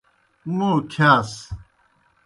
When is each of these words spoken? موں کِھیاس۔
موں 0.55 0.77
کِھیاس۔ 0.91 1.31